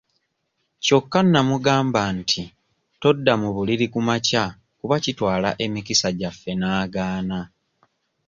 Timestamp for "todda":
3.01-3.33